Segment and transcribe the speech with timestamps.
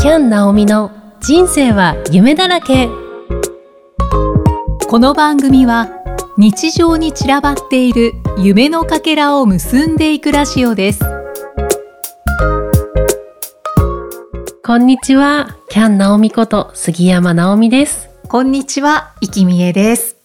[0.00, 2.88] キャン・ナオミの人生は夢だらけ。
[4.88, 5.88] この番組は
[6.36, 11.00] 日常に散らばっている夢のかけらを結んでいくラジオです。
[14.64, 18.08] こんにちはキャン・ナオミこと杉山直美です。
[18.28, 20.16] こんにちは、いきみえです。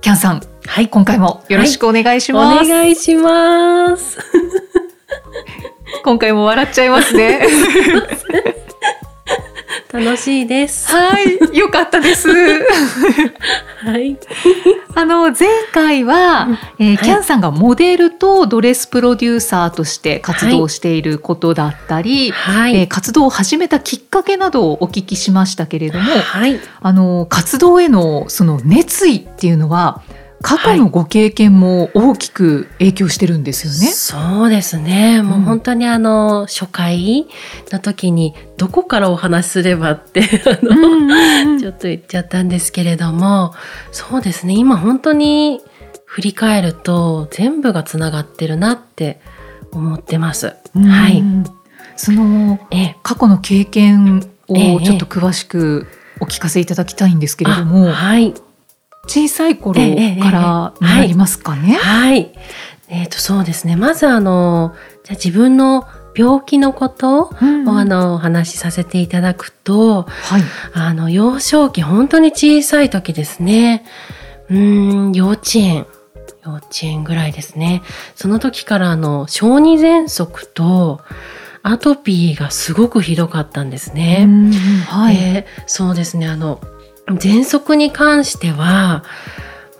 [0.00, 0.88] キャンさん、はい。
[0.88, 4.18] 今回もよろしくお願いします、お願いします。
[6.02, 7.46] 今回も笑っちゃいますね
[9.94, 10.88] 楽しいです。
[10.88, 12.28] はい、よかったです。
[12.28, 14.18] はい。
[14.96, 16.48] あの前回は、
[16.80, 26.58] えーキャンさんがモデルとドレスプロデューサーとして活動していることだったり、はい、えー活動を始めたきっかけなどをお聞きしましたけれども、はい。
[26.80, 30.02] あの活動へのその熱意っていうのは
[30.44, 33.92] 過去のご経験も大きく影響してるんですよね。
[33.92, 35.22] そうですね。
[35.22, 37.26] もう本当にあの、初回
[37.72, 43.54] の時にどこからお話しすればって、 あの、ちょっと言っちゃったんですけれども、
[43.90, 44.52] そうですね。
[44.52, 45.62] 今本当に
[46.04, 49.20] 振り返ると全部がつながってるなって
[49.72, 50.52] 思ってます。
[50.76, 51.24] うんはい。
[51.96, 52.96] そのええ。
[53.02, 55.86] 過去の経験をええちょっと詳しく
[56.20, 58.34] お聞かせいただきたいんですけれども、あはい。
[59.06, 61.74] 小さい頃ええええからになりますかね。
[61.74, 62.32] はい。
[62.88, 63.76] えっ、と、そうですね。
[63.76, 64.74] まずあの、
[65.04, 70.42] じゃあ自分の病気のことうんをあの、お話しさせていただくと、はい。
[70.74, 73.84] あの、幼少期、本当に小さい時ですね。
[74.48, 75.86] うーん、幼稚園。
[76.46, 77.82] 幼稚園ぐらいですね。
[78.14, 81.00] その時からあの、小児喘息と
[81.62, 84.24] アトピーがすごくひどかったんですね。
[84.28, 85.16] うんはい。
[85.16, 86.60] でそうですね、あの、
[87.06, 89.04] 喘息に関しては、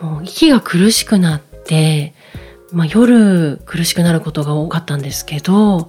[0.01, 2.15] もう息が苦しくなって、
[2.73, 5.89] まあ、夜苦しくなることが多かったんですけど、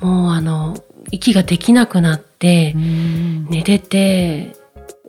[0.00, 0.76] もうあの、
[1.10, 3.46] 息ができなくなって、うん。
[3.50, 4.56] 寝てて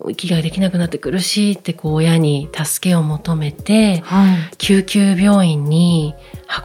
[0.09, 4.57] 息ができなくなって苦しいってこう親に助けを求めてはい。
[4.57, 6.13] 救急病院に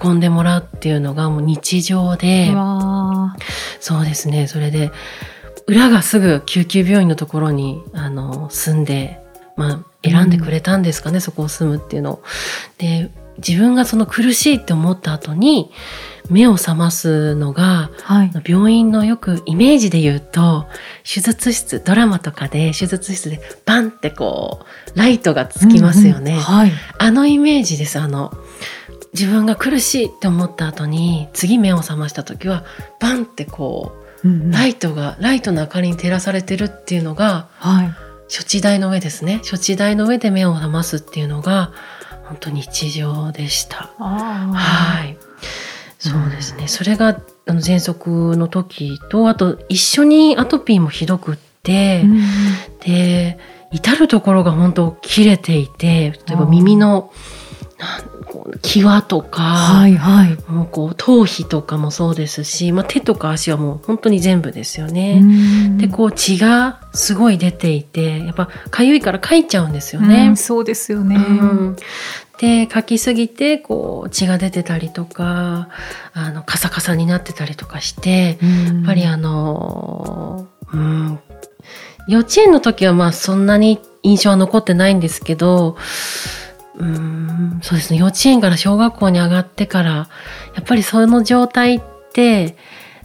[0.02, 2.52] 運んでもらうっていうのがもう日常で。
[3.80, 4.46] そうですね。
[4.46, 4.90] それで
[5.68, 9.20] 裏がすぐ救急病院のところにあの住んで、
[9.54, 12.22] まあ、選んでくれたんですかね、そこを住むっていうのを。
[12.78, 15.70] で自分がその苦しいって思った後に
[16.28, 18.32] 目を覚ますのがはい。
[18.44, 20.66] 病院のよくイメージで言うと
[21.04, 26.72] 手術室ドラマとかで手術室でバンってこうライトがつきますよね、うんうんはい。
[26.98, 28.32] あのイメージですあの
[29.12, 32.64] 自分が苦しいって思った後に次目を覚ました時は
[33.00, 37.90] バンってこうんうんうライトがライトの明かりに照らされてるっていうのがはい。
[38.30, 41.72] 処置台の上ですね処置台の上で目を覚ますっていうのが
[42.24, 43.90] 本当日常でした。
[43.98, 45.16] あはい。
[45.98, 46.68] そうですね。
[46.68, 52.20] それがあの喘息の時とあと一緒にアトピーもひどくって、ーうん
[52.80, 53.38] で
[53.70, 57.12] 至る所が本当切れていて例えば耳の
[58.62, 60.36] 際とか、はいはい。
[60.50, 65.20] もうこう頭皮とかもそうですし、まあ、手とか足はもう本当に全部ですよね。
[65.22, 70.36] うんでこう血がすごい出ていてやっぱ痒いからかいちゃうんですようねん。
[70.36, 71.16] そうですよね。
[71.16, 71.76] うん
[72.38, 75.68] で書きすぎてこう血が出てたりとか
[76.12, 81.18] あのカサカサになってたりとかしてややっぱりあのうん
[82.06, 85.76] 幼稚園の時はまあそんなに印象は残ってないんですけど
[86.78, 87.98] うんそうですね。
[87.98, 90.06] 幼稚園から小学校に上がってからや
[90.60, 92.56] っぱりその状態って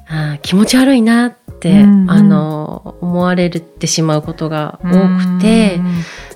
[0.08, 2.12] あー気持ち悪いなって、うんうん。
[2.12, 5.80] あの思われてしまうことが多くて。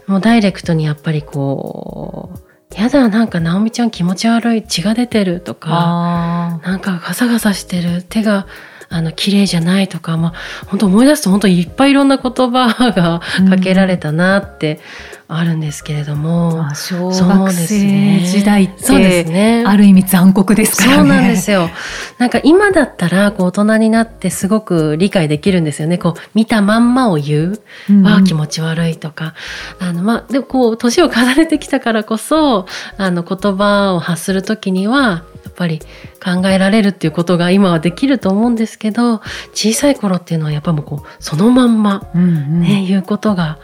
[0.08, 8.48] もうダイレクトにやっぱりこう、やだ、なんか直美ちゃん気持ち悪い、血が出てるとか、あなんかガサガサしてる、手が、
[8.90, 10.34] あの、綺麗じゃないとか、まあ、
[10.68, 14.80] 本当思い出すと本当いっぱいいろんな言葉がかけられたなって
[15.30, 16.74] あるんですけれども、う
[17.28, 19.64] 学です生ね時代っそうですてね。
[19.68, 20.98] ある意味残酷ですからね。
[20.98, 21.70] そうなんですよ。
[22.18, 25.98] なんか今だったら、こう大人になってすごく理解できるんですよね。
[25.98, 27.62] こう見たまんまを言う。
[27.90, 29.34] うんああ気持ち悪いとか
[29.80, 32.66] あのまあでもこう年を重ねてきたからこそ
[32.98, 35.24] あの言葉を発する時には
[35.58, 35.80] ぱり
[36.24, 39.22] 考えられるっていうことが今はできると思うんですけど
[39.54, 43.60] 小さい頃っていうのはやっぱもうこうそのまんまうんうんね、言うことが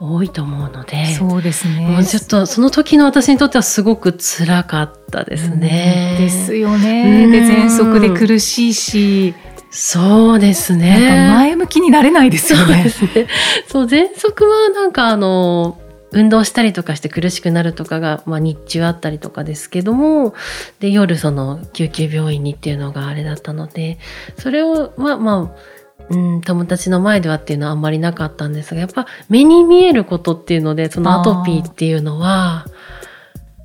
[0.00, 1.14] 多いと思うので。
[1.14, 1.86] そうですね。
[1.86, 6.16] もうちょっとその時の私にとってはすごく辛かったですね。
[6.18, 7.24] うんですよね。
[7.24, 9.34] うんで喘息で苦しいし、
[9.70, 11.28] そうですね。
[11.32, 12.88] 前向きになれないですよそうでね。
[12.88, 13.26] すね。
[13.68, 15.78] そう、喘息はなんかあの、
[16.12, 20.34] 運動したりとかして苦しくなるとかが、まあ、日中あったりとかですけども
[20.80, 23.98] で夜その救急病院にっていうのがあれだったので
[24.36, 32.66] それをまあまあうん、友達の前ではっていうのはあんまりなかったんですがやっぱ目に見えることっていうのでそのアトピーっていうのは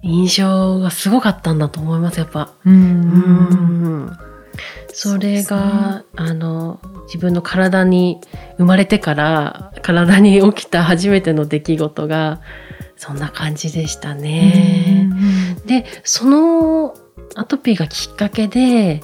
[0.03, 2.51] 印象がすごかったんだと思いますやっぱ。
[2.63, 4.06] ううん。
[4.06, 4.18] ん
[4.94, 8.19] それが、あの自分の体に
[8.57, 12.42] 生まれてから体に起きた初めての出来事が
[12.98, 15.10] そんな感じでしたね。
[15.66, 16.96] でその
[17.36, 19.02] アトピーがきっかけで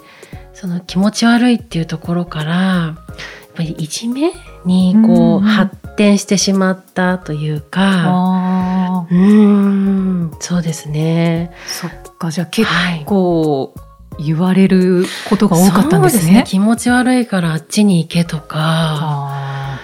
[0.53, 4.31] その気持ち悪いっていうところからやっぱりいじめ
[4.65, 11.51] にこう、うん発展してしまったというかあうーんそうですね。
[11.67, 12.31] ーそっか。
[12.31, 13.03] じゃあ結はい。
[13.05, 13.73] 構
[14.19, 16.43] 言われることが多かったんですそうね。
[16.47, 18.57] 気持ち悪いからあっちに行けとか。
[18.57, 19.79] あ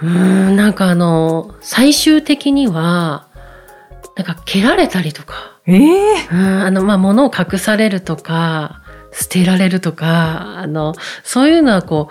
[0.00, 3.26] うーんなんかあの最終的には
[4.16, 5.58] なんか蹴られたりとか。
[5.66, 8.80] ーええうんあのまあ物を隠されるとか
[9.12, 12.08] 捨てられるとかあのそういうのはこ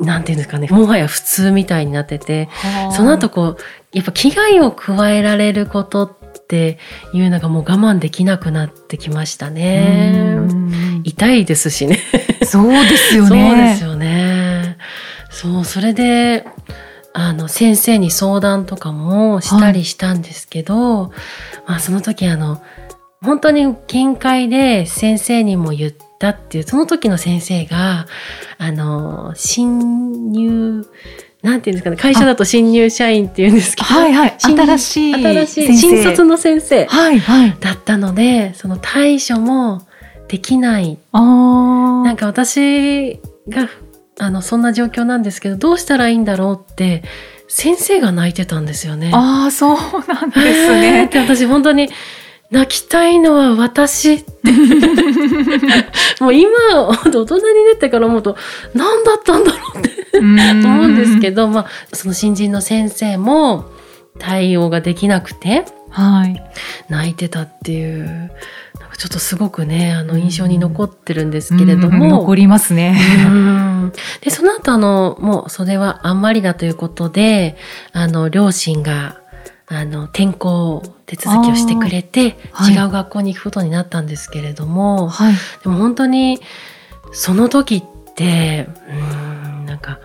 [0.00, 2.48] うなんていうんですかねもはや普通みたいになってて
[2.96, 3.56] その後こう
[3.92, 6.21] やっぱ危害を加えられることって
[6.56, 10.38] いうのがもう我慢できなくなってきましたね。
[11.04, 11.98] 痛いですしね。
[12.44, 13.50] そうですよね。
[13.50, 14.78] そうですよね。
[15.30, 16.44] そうそれで
[17.14, 21.12] あの先生に相談とかもしたりしたんですけど、
[21.66, 22.62] まあその時あの
[23.22, 28.06] 本当に見解で先生にも言ったっていうその時の先生が
[28.58, 30.86] あの新入
[31.42, 37.56] なんていうんですかね会社だと新入社員っていうんですけど、はいはい新新しい新しい新卒の先生はいはい。
[37.58, 39.86] だったのでその対処も
[40.28, 40.98] できない。
[41.12, 43.68] なんか私が
[44.18, 47.02] あのそんな状況なんですけどどうしたらいいんだろうって
[47.48, 49.10] 先生が泣いてたんですよね。
[49.12, 51.08] ああそうなんですえーっね。
[51.12, 51.90] て私本当に
[52.52, 54.52] 泣きたいのは私って
[56.20, 56.50] もう今
[56.86, 58.36] 大人になってから思うと
[58.74, 59.90] 何だったんだろうって
[60.66, 61.32] 思うんですけど。
[61.32, 63.64] ど、まあ、その新人の先生も
[64.18, 66.42] 対応ができなくてはい。
[66.88, 68.30] 泣いてたっていう
[68.98, 72.04] ちょっとすごくねあの印象に残ってるんですけれども。
[72.04, 72.96] うん残りますね。
[73.26, 77.56] うんでその後あのもうそれはあんまりだということで
[77.92, 79.21] あの両親が
[79.66, 82.74] あの転校手続きをしてくれて、はい。
[82.74, 85.34] 違う学校に行くことになったんですけれども、はい。
[85.62, 86.40] でも本当に
[87.12, 89.98] その時ってうんなんか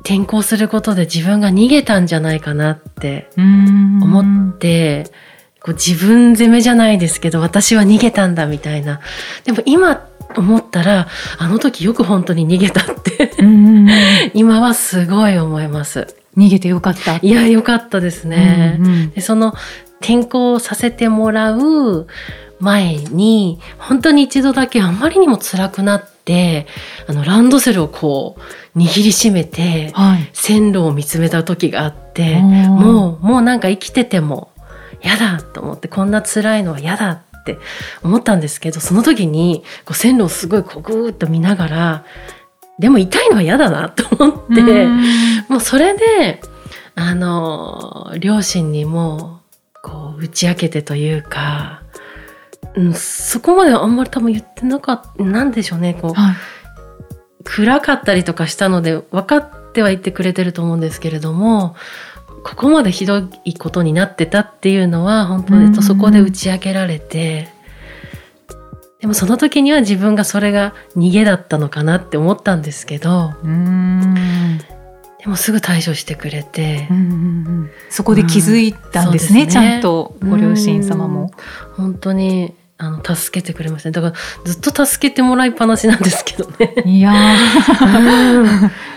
[0.00, 5.04] 転校することで自分が逃げたんじゃないかなって思思って、
[5.60, 9.00] こう自分責めじゃないですけど私は逃げたんだみたいな。
[9.44, 11.08] でも今思ったら
[11.38, 13.32] あの時よく本当に逃げたって
[14.34, 17.18] 今はすごい思います逃げてよかった。
[17.22, 19.54] いやよかったですね、うんうんでその
[20.00, 22.06] 転校させてもらう
[22.60, 26.66] 前に本当に一度だけあんまりにも辛くなって
[27.06, 28.36] あのランドセルをこ
[28.74, 30.30] う握りしめてはい。
[30.34, 34.50] 線路を見つめた時があってももうもうなんか生きてても
[35.02, 37.58] 嫌だと思ってこんな辛いのは嫌だって
[38.02, 42.04] 思ったんですけどその時にこう線路をすごいこうぐーっと見ながら
[42.78, 44.86] でも痛いのは嫌だなと思って、
[45.48, 46.40] もうそれで
[46.94, 49.40] あの両親にも
[49.82, 51.82] こう打ち明けてというか、
[52.74, 56.34] うん、そこまではあんまり多分言ってなかったなんでしょうねこうはい。
[57.46, 61.76] 暗かったりとかしたので分かっては言ってくれてると思うんですけれども
[62.44, 67.48] ここまでひどいことになってたっていうのは本当うんにそこで打ち明けられて
[69.00, 74.60] でもその時には自分がそれが逃げだったのかなって思ったんですけどうん。
[75.26, 76.86] でもすぐ対処してくれて。
[76.88, 77.14] うんうんう
[77.64, 79.50] んそこで気づいたんですね、うん。
[79.50, 79.62] すね。
[79.62, 81.30] ちゃんとご両親様も。
[81.76, 83.92] 本当にあの助けてくれましたね。
[83.92, 84.14] だから
[84.44, 86.74] ずっと助けてもらいっぱなしなんですけどね。
[86.84, 88.46] いやうん。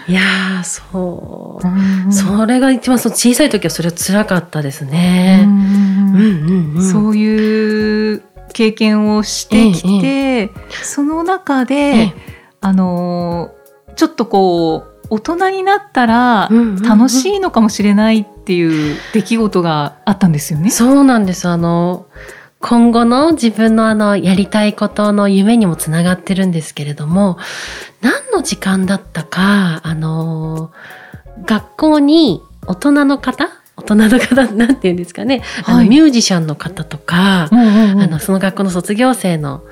[0.07, 1.65] いやーそう。
[1.65, 5.45] ー、それが一番その小さい時はそれは辛かったですね。
[5.45, 6.91] うんうんうんうん。
[6.91, 8.21] そういう
[8.53, 10.51] 経験をしてきて、
[10.83, 12.13] その中で、ええ。
[12.61, 13.59] あのー
[13.95, 16.49] ちょっとこう大人になったら
[16.87, 20.69] 楽しいのかもしれないっていう出来事があったんですよね。
[20.69, 21.47] そうなんです。
[21.47, 22.07] あの
[22.59, 27.37] 今後の自分のあのやりたいことの夢にもつながってるんですけれども、
[28.01, 30.71] 何の時間だったかあの
[31.45, 39.63] 学校に大人の方、大人の方 なんて言うんですかね、あはいのミュージシャンの方とか、うんうんうんあのその学校の卒業生の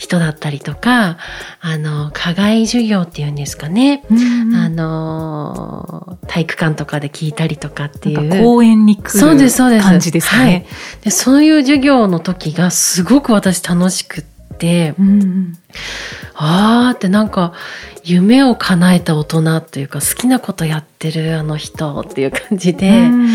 [0.00, 1.18] 人だったりとか、
[1.60, 4.02] あの課外授業っていうんですかね。
[4.10, 4.54] うんうん。
[4.54, 8.30] あの体育館とかで聞いたりとかっていう。
[8.30, 9.86] か公園に来るそうですそうです。
[9.86, 10.64] 感じですね。
[11.02, 14.40] でそういう授業の時がすごく私楽しくって。
[14.60, 15.58] て、うんうん。
[16.34, 17.54] あーってなんか
[18.04, 23.28] 夢を叶えた大人っていうか好きなことやってるあの人っていう感じで、うん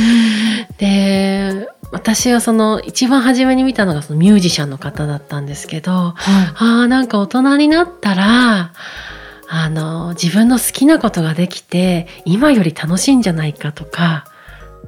[0.78, 8.74] で私はその一番初めに見たのがそのミュージシャンの方だったんですけどはあーなんか大人になったら
[9.48, 14.26] あの自分の好きなことができて今より楽しいんじゃないかとか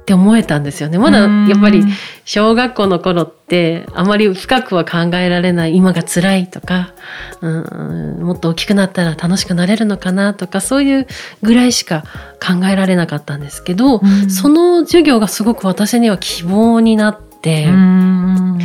[0.08, 0.96] って思えたんですよね。
[0.96, 1.84] いまだやっぱり
[2.24, 6.94] 小学校の頃ってあまり深くは考えられない今が辛いとか、
[7.42, 11.06] うん、もっと大きくなったら楽しくなれるのかなとかそういう
[11.42, 12.04] ぐらいしか
[12.40, 14.30] 考えられなかったんですけど、うん。
[14.30, 18.58] その授業がすごく私には希望になって、うん。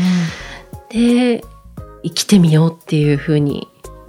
[0.89, 1.43] で
[2.03, 3.67] 生きてみようっていうふうに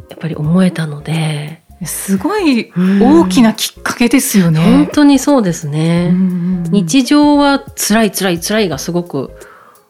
[0.09, 4.90] やっぱり思えたので、すごいうん大きなきっかけですよ本ね。
[4.93, 6.11] 当にそうですね。
[6.12, 9.31] うん日常は辛い辛い辛いがすごく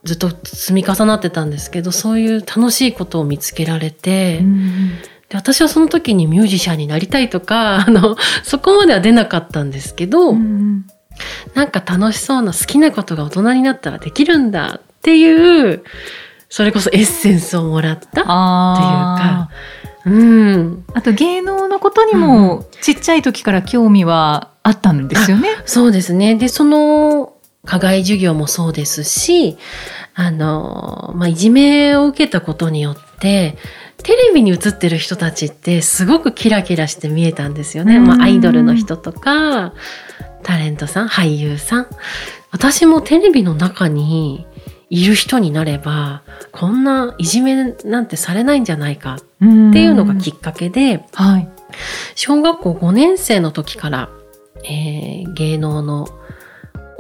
[0.02, 4.90] ずっと積み重なってたんですけどそういう楽しいことを見つけられて、うん
[5.28, 10.86] で私はその時にミュージシャンになりたいとか あのそこまでは出なかったんですけど、うん
[11.54, 15.84] なんか楽しそうな好きなことが大人になったらできるんだっていう
[16.54, 18.23] それこそエッセンスをもらった。
[18.28, 19.49] あ
[20.06, 25.49] うん、ーあと芸能のことにもちっちゃい時から興味はあったんですよね。
[25.66, 26.37] そうですね。
[26.37, 27.32] で、その、
[27.66, 29.58] 課外授業もそうですし、
[30.14, 33.58] あの、まあ、いじめを受けたことによって、
[34.04, 37.96] テレビに映ってる人たちってすごくキラキラして見えたんですよね。
[37.96, 39.73] うんまあ、アイドルの人とか、
[40.44, 41.87] タレントさん、俳優さん。
[42.52, 44.46] 私もテレビの中に
[44.90, 46.22] いる人になれば、
[46.52, 51.48] こんないじめなんてされないんじゃないかっっていうのがきっかけで、はい。
[52.14, 54.08] 小学校5年生の時から、
[54.64, 56.08] えー芸能の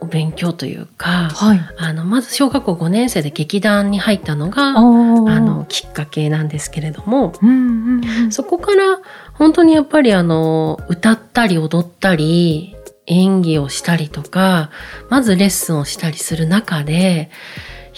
[0.00, 1.60] お勉強というか、はい。
[1.78, 8.98] あのまず小学校5年生で劇団に入ったのがあのきっかけなんですけれどもうんうんうんそこから
[9.34, 12.76] 本当にやっぱりあの歌ったり踊ったり
[13.06, 14.70] 演技をしたりとか
[15.08, 17.30] まずレッスンをしたりする中で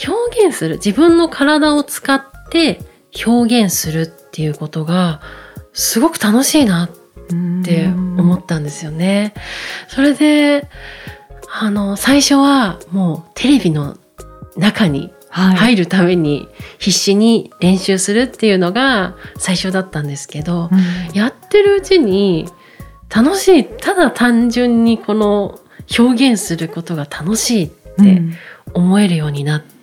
[0.07, 2.81] 表現する自分の体を使って
[3.27, 5.21] 表現するっていうことが
[5.73, 6.91] すごく楽しいなっ
[7.65, 9.35] て思ったんですよね。
[9.89, 10.69] それで
[11.51, 13.97] あの最初はもうテレビの
[14.57, 15.57] 中にはい。
[15.57, 16.49] 入るために
[16.79, 22.49] 必死に練習するっていうのが最初だったんですけど、うんやってるうちに
[23.15, 25.61] 楽しいただ単純にこの
[25.99, 28.23] 表現することが楽しいって
[28.73, 29.76] 思えるようになって、うん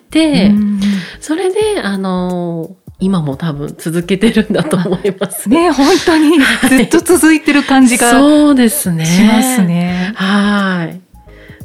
[1.20, 5.48] それであの今も多分続けてるんだと思います。
[5.48, 9.30] ね本当にずっと続いてる感じがしそうですね。
[9.32, 10.12] ますね。
[10.14, 11.00] はい。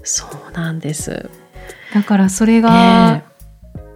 [0.03, 1.29] そうなんです。
[1.93, 3.23] だからそれえが、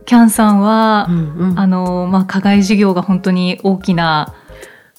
[0.06, 4.34] キャンさんは、うんうんあのまあ課外授業が本当に大きな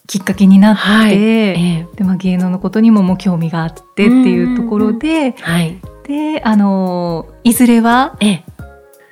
[0.06, 1.14] きっかけになって、はい。
[1.14, 5.80] えでまあ、芸能のことにももう興味があってっていうところで、えはい。
[6.06, 8.44] であのいずれはええ。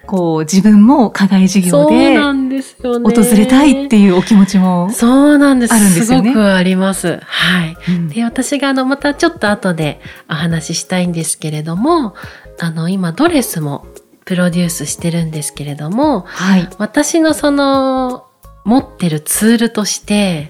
[0.06, 3.14] こう自分も課外授業でなんですよね。
[3.14, 5.74] 訪れたいっていうお気持ちも、そうなんです。
[5.74, 7.20] あるんですよねすごくあります。
[7.22, 7.76] はい。
[7.88, 12.14] うんで、私があの、またちょっと後でお話ししたいんですけれども、
[12.58, 13.86] あの、今ドレスも
[14.24, 18.26] プロデュースしてるんですけれども、はい私のその、
[18.64, 20.48] 持ってるツールとして、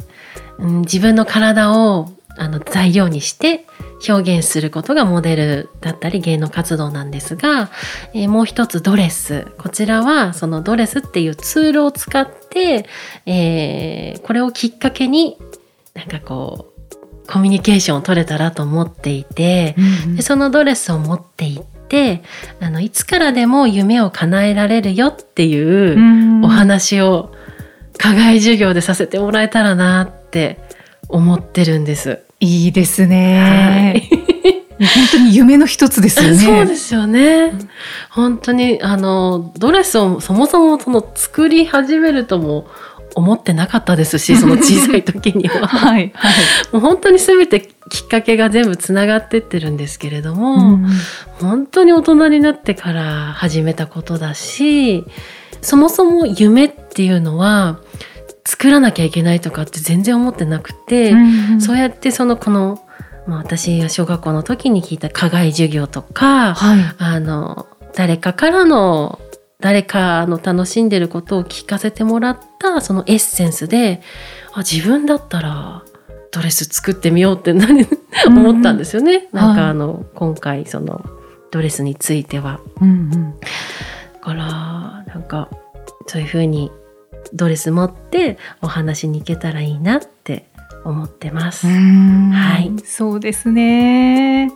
[0.59, 3.67] うん、自分の体をあの材料にして
[4.09, 7.71] 表現することがモデルだったり芸能活動なんですが、
[8.15, 9.47] えーもう一つドレス。
[9.59, 12.87] こちらはそのドレスっていうツールを使って、
[13.27, 15.39] えーこれをきっかけに
[15.95, 22.23] なんかこうコミュニケーションを取れたらと思っていて、うんでそのドレスを持っていって
[22.61, 26.45] あのいつからでも夢を叶えられるよっていう、うん。
[26.45, 27.33] お話を
[27.99, 30.59] 課外授業でさせてもらえたらなって
[31.09, 32.25] 思ってるんです。
[32.43, 34.09] いいですはね。
[34.11, 36.37] い、本当に夢の一つですよね。
[36.43, 37.53] そうですよね。
[38.11, 42.67] 本当にあのドレスをそもそもその作り始めるとも
[43.15, 45.67] 思ってなかったですし、 その小さい時には。
[45.69, 46.33] はいはい。
[46.73, 50.87] もう本当に全てきっかけが全部つながってってるんですけれども、うん
[51.41, 55.05] 本当に大人になってから始めたことだし
[55.61, 57.79] そもそも夢っていうのは
[58.45, 61.17] 作らなきゃいけないとかって全然思ってなくて、う
[61.57, 62.83] んそうやってそのこの、
[63.27, 66.95] まあ、私が小学校の時に聞いた課外授業とか、はい。
[66.99, 69.21] あの誰かからの
[69.61, 74.03] 誰かの楽しんでることを聞かせてもらったそのエッセンスで
[74.53, 75.85] あ自分だったら
[76.33, 77.87] ドレス作ってみようって何
[78.27, 79.29] 思ったんですよね。
[79.33, 81.05] なんかはいあの今回その
[81.53, 82.61] ドレスについては。
[82.81, 84.45] うんうんだから
[85.15, 85.49] なんか
[86.07, 86.71] そういうふうに
[87.33, 90.47] ドレス持ってお話に行けたらいいなって
[90.85, 91.67] 思ってます。
[91.67, 94.51] ははいそうですね。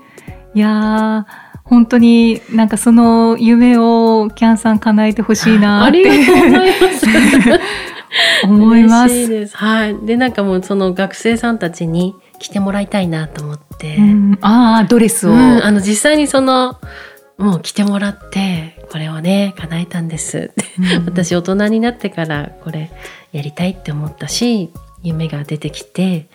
[0.55, 7.07] いやー本当になんかその夢をキャンさん叶えてほしいなありってがとうございます。
[8.45, 9.15] 思います。
[9.15, 9.57] いです。
[9.57, 9.97] はい。
[10.07, 13.97] で、なんかもうその学生さんたちに来てもらいたいなと思って。
[13.97, 16.79] うんああドレスを、うんあの実際にその
[17.39, 20.53] もう来てもらってこれをね叶えたんです。
[21.05, 22.91] 私大人になってからこれ
[23.33, 24.71] やりたいって思ったし
[25.03, 26.29] 夢が出てきて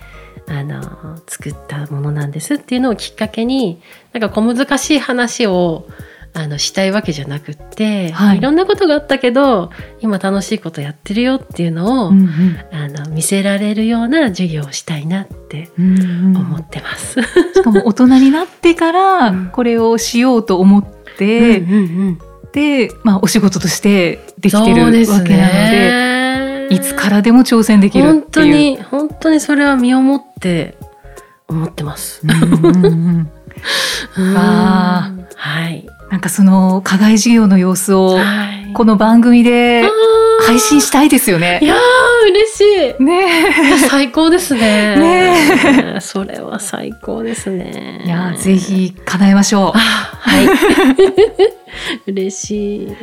[0.47, 2.55] あの作ったものなんです。
[2.55, 3.81] っていうのをきっかけに
[4.13, 5.87] なんか小難しい話を
[6.33, 8.37] あのしたいわけじゃなくって、はい。
[8.37, 12.57] い、ろんなことがあったけど今楽しいことやってるよっていうのを、うんうん。
[12.71, 16.37] あの見せられるような授業をしたいなってうんうん。
[16.37, 17.21] 思ってます。
[17.21, 19.49] しかも大人になってからうん。
[19.51, 20.85] これをしようと思っ
[21.17, 22.19] て、うんうんうん
[22.53, 28.53] で、まあ、お仕事としてできてるわけなのでねいつからでも挑戦できる本当っていう。
[28.55, 30.77] に本当にそれは身をもって
[31.47, 32.21] 思ってます。
[32.23, 33.29] うんうんうん
[34.17, 35.85] うん わはい。
[36.09, 39.83] なんかその課外授業の様子をはいこの番組で
[40.47, 41.59] 配信したいですよいね。
[41.61, 41.77] やー
[42.29, 43.03] 嬉しい。
[43.03, 43.27] ね
[43.89, 44.95] 最高ですね。
[44.95, 48.01] ねそれは最高ですね。
[48.05, 48.55] いやぜ。
[48.55, 50.47] ひ叶えましょあはい。
[52.07, 52.87] 嬉しい。
[52.87, 52.95] う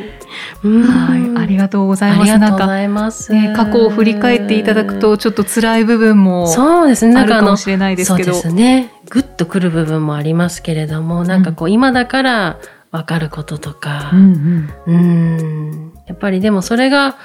[0.64, 0.78] う。
[0.80, 2.30] んはい、ありがとうございあます。
[2.30, 3.32] なんか、りがとうございます。
[3.32, 7.14] ね、過去を振り返っていただくとちょっと辛い部分もそうですね。
[7.14, 8.32] なあるんかあのしれないですけど。
[8.34, 8.92] そうですね。
[9.10, 12.58] グッとくる部分もありますけれども、なんかこう今だから
[12.90, 17.16] わかることとか、うんうんうん、やっぱりでもそれが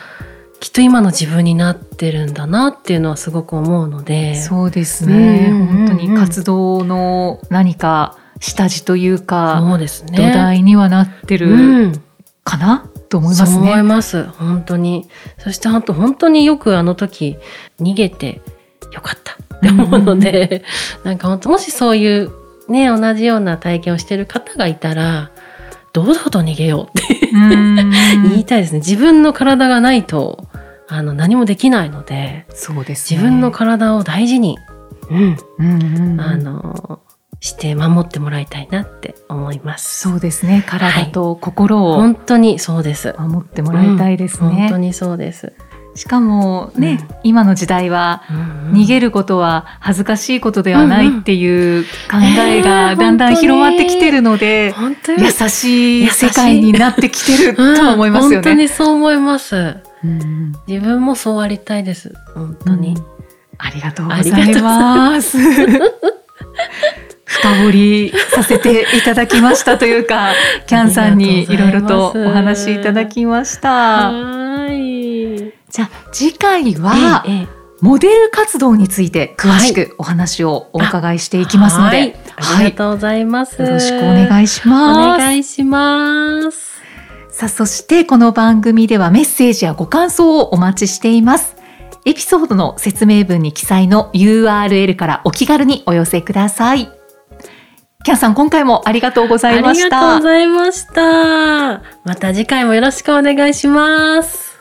[0.60, 10.18] きっと今の自分になってるんだなっていうのはすごく思うので、そうですね、本当に活動の何か下地というか、そうですね。
[10.18, 12.02] 土台にはなってうるん、
[12.44, 13.84] かな、と思いますそう思いね。
[13.84, 14.26] ます。
[14.26, 15.08] 本当に。
[15.38, 17.38] そして本当本当によくあの時
[17.80, 18.42] 逃げて
[18.92, 20.64] よかったって思うので、
[21.06, 22.32] なんか本当もしそういう
[22.68, 25.32] ね同じような体験をしてる方がいたら
[25.94, 27.92] 堂々と逃げようってうん
[28.29, 28.79] 言いたいですね。
[28.79, 30.48] 自分の体がないと
[30.90, 34.58] あの何もできないので、そうですね、自分の体を大事に、
[35.10, 37.00] うん、うんうんうんあの
[37.44, 40.00] して守ってもらいたいなって思います。
[40.00, 43.14] そうですね体と心を本当にそうです。
[43.20, 44.50] 守ってもらいたいですね。
[44.50, 45.51] 本当にそうです。
[45.94, 48.24] しかもね、うん今の時代は
[48.72, 58.56] 逃逃げることは恥ずかしいことではないっていう考えがうんだんだん広まってきてるので、本当優しい世界になってきてるとは思いますよ本当ね。
[58.64, 59.56] にそう思います。
[60.03, 62.14] うん自分もそうありたいです。
[62.34, 62.96] 本当に。
[62.96, 63.03] うん
[63.60, 65.38] ありがとうございます。
[67.44, 70.32] 深掘りさせていただきましたというか、
[70.66, 74.12] キャンさんにいろいろとお話しいただきました。
[74.12, 75.51] はい。
[75.70, 83.62] じゃあ次回は、えええモデル活動について詳しくお話をお伺いしていきますので、はいありがとうございます。
[83.62, 85.20] よろしくお願いしおます。
[85.20, 86.82] 願いします。
[87.29, 91.58] さあ、そしてこの番組ではメッセージやご感想をお待ちしています。
[92.06, 97.02] エピソードの説明文に記載の URL からお気軽にお寄せください。
[98.03, 100.24] キャンさん、今回もありがとうございましたありがとうご。
[100.24, 101.81] ざいました。
[102.03, 104.52] また次回もよろしくお願いします。